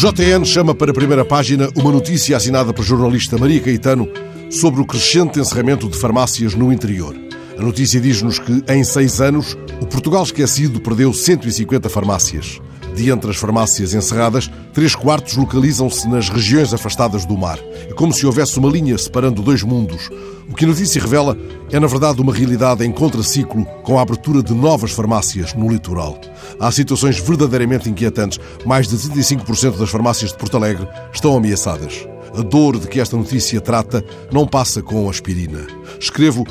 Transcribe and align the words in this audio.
JN 0.00 0.44
chama 0.44 0.76
para 0.76 0.92
a 0.92 0.94
primeira 0.94 1.24
página 1.24 1.68
uma 1.74 1.90
notícia 1.90 2.36
assinada 2.36 2.72
pela 2.72 2.86
jornalista 2.86 3.36
Maria 3.36 3.60
Caetano 3.60 4.08
sobre 4.48 4.80
o 4.80 4.86
crescente 4.86 5.40
encerramento 5.40 5.88
de 5.88 5.98
farmácias 5.98 6.54
no 6.54 6.72
interior. 6.72 7.16
A 7.58 7.62
notícia 7.62 8.00
diz-nos 8.00 8.38
que, 8.38 8.62
em 8.68 8.84
seis 8.84 9.20
anos, 9.20 9.58
o 9.80 9.86
Portugal 9.86 10.22
esquecido 10.22 10.78
perdeu 10.78 11.12
150 11.12 11.88
farmácias. 11.88 12.60
De 12.98 13.12
entre 13.12 13.30
as 13.30 13.36
farmácias 13.36 13.94
encerradas, 13.94 14.50
três 14.72 14.92
quartos 14.96 15.36
localizam-se 15.36 16.08
nas 16.08 16.28
regiões 16.28 16.74
afastadas 16.74 17.24
do 17.24 17.38
mar. 17.38 17.56
É 17.88 17.94
como 17.94 18.12
se 18.12 18.26
houvesse 18.26 18.58
uma 18.58 18.68
linha 18.68 18.98
separando 18.98 19.40
dois 19.40 19.62
mundos. 19.62 20.10
O 20.50 20.54
que 20.56 20.64
a 20.64 20.68
notícia 20.68 21.00
revela 21.00 21.38
é, 21.70 21.78
na 21.78 21.86
verdade, 21.86 22.20
uma 22.20 22.34
realidade 22.34 22.84
em 22.84 22.90
contraciclo 22.90 23.64
com 23.84 23.96
a 23.96 24.02
abertura 24.02 24.42
de 24.42 24.52
novas 24.52 24.90
farmácias 24.90 25.54
no 25.54 25.70
litoral. 25.70 26.20
Há 26.58 26.72
situações 26.72 27.20
verdadeiramente 27.20 27.88
inquietantes. 27.88 28.40
Mais 28.66 28.88
de 28.88 28.96
35% 28.96 29.78
das 29.78 29.90
farmácias 29.90 30.32
de 30.32 30.36
Porto 30.36 30.56
Alegre 30.56 30.88
estão 31.12 31.36
ameaçadas. 31.36 32.04
A 32.36 32.42
dor 32.42 32.80
de 32.80 32.88
que 32.88 33.00
esta 33.00 33.16
notícia 33.16 33.60
trata 33.60 34.04
não 34.32 34.44
passa 34.44 34.82
com 34.82 35.08
aspirina. 35.08 35.64
Escrevo 36.00 36.44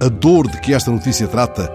a 0.00 0.08
dor 0.08 0.48
de 0.48 0.58
que 0.62 0.72
esta 0.72 0.90
notícia 0.90 1.28
trata 1.28 1.70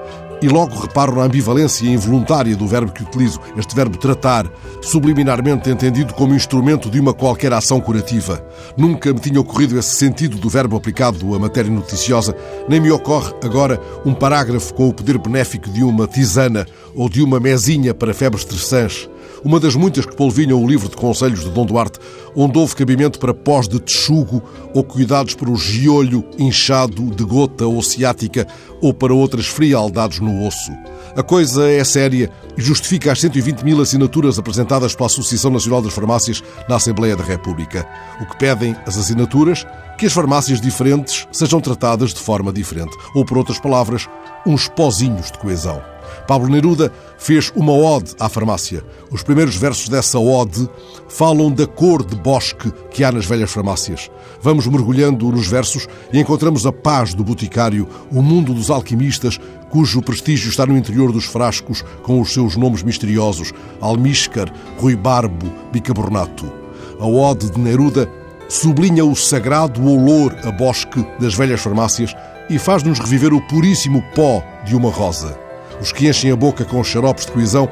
e 0.46 0.48
logo 0.48 0.80
reparo 0.80 1.16
na 1.16 1.24
ambivalência 1.24 1.90
involuntária 1.90 2.56
do 2.56 2.68
verbo 2.68 2.92
que 2.92 3.02
utilizo, 3.02 3.40
este 3.58 3.74
verbo 3.74 3.98
tratar, 3.98 4.46
subliminarmente 4.80 5.72
entendido 5.72 6.14
como 6.14 6.36
instrumento 6.36 6.88
de 6.88 7.00
uma 7.00 7.16
qualquer 7.16 7.52
ação 7.52 7.82
curativa. 7.82 8.46
Nunca 8.78 9.12
me 9.12 9.20
tinha 9.20 9.42
ocorrido 9.42 9.80
esse 9.80 9.96
sentido 9.96 10.38
do 10.38 10.48
verbo 10.48 10.78
aplicado 10.78 11.34
à 11.34 11.40
matéria 11.40 11.72
noticiosa, 11.72 12.36
nem 12.70 12.80
me 12.80 12.92
ocorre 12.92 13.34
agora 13.44 13.82
um 14.06 14.14
parágrafo 14.14 14.72
com 14.76 14.88
o 14.88 14.94
poder 14.94 15.18
benéfico 15.18 15.68
de 15.68 15.84
uma 15.84 16.06
tisana 16.06 16.68
ou 16.94 17.10
de 17.10 17.24
uma 17.24 17.40
mesinha 17.40 17.92
para 17.96 18.14
febres 18.14 18.46
terçãs 18.46 19.10
uma 19.46 19.60
das 19.60 19.76
muitas 19.76 20.08
que 20.08 20.16
polvinham 20.16 20.62
o 20.62 20.68
livro 20.68 20.90
de 20.90 20.96
conselhos 20.96 21.42
de 21.42 21.52
Dom 21.52 21.68
Duarte, 21.68 22.00
onde 22.36 22.58
houve 22.58 22.76
cabimento 22.76 23.20
para 23.20 23.32
pós 23.32 23.68
de 23.68 23.80
texugo 23.80 24.42
ou 24.74 24.84
cuidados 24.84 25.36
para 25.36 25.52
o 25.52 25.56
giolho 25.56 26.26
inchado 26.40 27.04
de 27.12 27.24
gota 27.24 27.68
ou 27.68 27.80
ciática 27.84 28.48
ou 28.82 28.92
para 28.92 29.14
outras 29.14 29.46
frialdades 29.46 30.20
no 30.20 30.48
osso. 30.48 30.72
A 31.16 31.24
coisa 31.24 31.72
é 31.72 31.82
séria 31.82 32.30
e 32.58 32.62
justifica 32.62 33.10
as 33.10 33.22
120 33.22 33.64
mil 33.64 33.80
assinaturas 33.80 34.38
apresentadas 34.38 34.94
pela 34.94 35.08
Associação 35.08 35.50
Nacional 35.50 35.82
das 35.82 35.94
Farmácias 35.94 36.44
na 36.68 36.76
Assembleia 36.76 37.16
da 37.16 37.24
República. 37.24 37.88
O 38.20 38.26
que 38.26 38.38
pedem 38.38 38.76
as 38.86 38.98
assinaturas? 38.98 39.66
Que 39.98 40.08
as 40.08 40.12
farmácias 40.12 40.60
diferentes 40.60 41.26
sejam 41.32 41.62
tratadas 41.62 42.14
de 42.14 42.20
forma 42.20 42.52
diferente. 42.52 42.98
Ou, 43.14 43.24
por 43.24 43.38
outras 43.38 43.58
palavras, 43.58 44.10
uns 44.46 44.68
pozinhos 44.68 45.32
de 45.32 45.38
coesão. 45.38 45.82
Pablo 46.28 46.50
Neruda 46.50 46.92
fez 47.18 47.52
uma 47.56 47.72
ode 47.72 48.14
à 48.20 48.28
farmácia. 48.28 48.84
Os 49.12 49.24
primeiros 49.24 49.56
versos 49.56 49.88
dessa 49.90 50.20
ode 50.20 50.68
falam 51.08 51.52
da 51.52 51.68
cor 51.68 52.04
de 52.04 52.16
bosque 52.16 52.72
que 52.92 53.04
há 53.04 53.12
nas 53.12 53.26
velhas 53.26 53.52
farmácias. 53.52 54.10
Vamos 54.42 54.68
mergulhando 54.68 55.32
nos 55.32 55.48
versos 55.48 55.88
e 56.12 56.20
encontramos 56.20 56.66
a 56.66 56.72
paz 56.72 57.14
do 57.14 57.24
boticário, 57.24 57.88
o 58.12 58.22
mundo 58.22 58.54
dos 58.54 58.70
alquimistas, 58.70 59.40
cujo 59.76 60.02
prestígio 60.02 60.50
está 60.50 60.66
no 60.66 60.78
interior 60.78 61.12
dos 61.12 61.26
frascos 61.26 61.84
com 62.02 62.22
os 62.22 62.32
seus 62.32 62.56
nomes 62.56 62.82
misteriosos: 62.82 63.52
almíscar, 63.82 64.50
ruibarbo, 64.80 65.52
bicarbonato. 65.70 66.50
A 66.98 67.06
ode 67.06 67.52
de 67.52 67.60
Neruda 67.60 68.10
sublinha 68.48 69.04
o 69.04 69.14
sagrado 69.14 69.86
olor 69.86 70.34
a 70.46 70.52
bosque 70.52 71.06
das 71.20 71.34
velhas 71.34 71.60
farmácias 71.60 72.16
e 72.50 72.58
faz-nos 72.58 73.00
reviver 73.00 73.34
o 73.34 73.42
puríssimo 73.42 74.02
pó 74.16 74.42
de 74.66 74.78
uma 74.78 74.90
rosa. 74.90 75.38
Os 75.82 75.92
que 75.92 76.08
enchem 76.08 76.32
a 76.32 76.38
boca 76.38 76.64
com 76.64 76.82
xaropes 76.82 77.26
de 77.26 77.34
coesão 77.34 77.68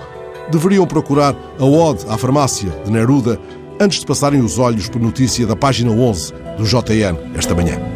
deveriam 0.52 0.86
procurar 0.86 1.34
a 1.58 1.64
Ode 1.64 2.04
à 2.10 2.18
Farmácia 2.18 2.70
de 2.84 2.92
Neruda 2.92 3.40
antes 3.80 4.02
de 4.02 4.06
passarem 4.06 4.42
os 4.42 4.60
olhos 4.60 4.90
por 4.90 5.02
notícia 5.02 5.48
da 5.48 5.56
página 5.56 5.92
11 5.92 6.34
do 6.58 6.66
JN 6.66 7.16
esta 7.34 7.56
manhã. 7.56 7.93